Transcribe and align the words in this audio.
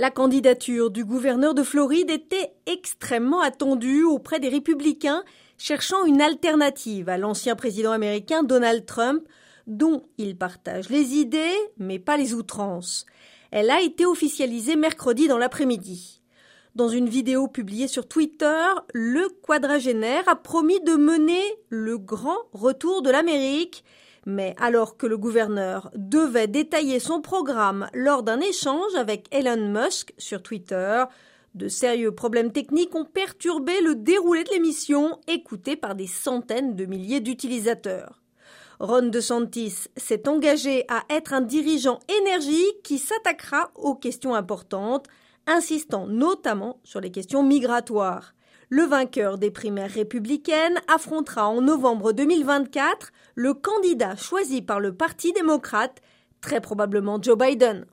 La 0.00 0.12
candidature 0.12 0.92
du 0.92 1.04
gouverneur 1.04 1.54
de 1.54 1.64
Floride 1.64 2.08
était 2.08 2.52
extrêmement 2.66 3.40
attendue 3.40 4.04
auprès 4.04 4.38
des 4.38 4.48
républicains 4.48 5.24
cherchant 5.58 6.04
une 6.04 6.20
alternative 6.20 7.08
à 7.08 7.18
l'ancien 7.18 7.56
président 7.56 7.90
américain 7.90 8.44
Donald 8.44 8.86
Trump, 8.86 9.24
dont 9.66 10.04
il 10.16 10.36
partage 10.36 10.88
les 10.88 11.16
idées 11.16 11.56
mais 11.78 11.98
pas 11.98 12.16
les 12.16 12.32
outrances. 12.32 13.06
Elle 13.50 13.70
a 13.70 13.80
été 13.80 14.06
officialisée 14.06 14.76
mercredi 14.76 15.26
dans 15.26 15.36
l'après-midi. 15.36 16.20
Dans 16.76 16.88
une 16.88 17.08
vidéo 17.08 17.48
publiée 17.48 17.88
sur 17.88 18.06
Twitter, 18.06 18.66
le 18.94 19.28
quadragénaire 19.42 20.28
a 20.28 20.36
promis 20.36 20.80
de 20.82 20.94
mener 20.94 21.42
le 21.70 21.98
grand 21.98 22.38
retour 22.52 23.02
de 23.02 23.10
l'Amérique 23.10 23.82
mais 24.26 24.54
alors 24.58 24.96
que 24.96 25.06
le 25.06 25.18
gouverneur 25.18 25.90
devait 25.94 26.46
détailler 26.46 27.00
son 27.00 27.20
programme 27.20 27.88
lors 27.94 28.22
d'un 28.22 28.40
échange 28.40 28.94
avec 28.96 29.26
Elon 29.30 29.68
Musk 29.68 30.12
sur 30.18 30.42
Twitter, 30.42 31.04
de 31.54 31.68
sérieux 31.68 32.12
problèmes 32.12 32.52
techniques 32.52 32.94
ont 32.94 33.04
perturbé 33.04 33.80
le 33.80 33.94
déroulé 33.94 34.44
de 34.44 34.50
l'émission, 34.50 35.18
écoutée 35.26 35.76
par 35.76 35.94
des 35.94 36.06
centaines 36.06 36.76
de 36.76 36.84
milliers 36.84 37.20
d'utilisateurs. 37.20 38.22
Ron 38.80 39.08
DeSantis 39.08 39.88
s'est 39.96 40.28
engagé 40.28 40.84
à 40.88 41.02
être 41.10 41.32
un 41.32 41.40
dirigeant 41.40 41.98
énergique 42.20 42.82
qui 42.84 42.98
s'attaquera 42.98 43.72
aux 43.74 43.96
questions 43.96 44.34
importantes, 44.34 45.06
insistant 45.46 46.06
notamment 46.06 46.78
sur 46.84 47.00
les 47.00 47.10
questions 47.10 47.42
migratoires. 47.42 48.34
Le 48.70 48.82
vainqueur 48.82 49.38
des 49.38 49.50
primaires 49.50 49.90
républicaines 49.90 50.78
affrontera 50.88 51.48
en 51.48 51.62
novembre 51.62 52.12
2024 52.12 53.12
le 53.34 53.54
candidat 53.54 54.14
choisi 54.14 54.60
par 54.60 54.78
le 54.78 54.94
Parti 54.94 55.32
démocrate, 55.32 56.02
très 56.42 56.60
probablement 56.60 57.18
Joe 57.22 57.38
Biden. 57.38 57.86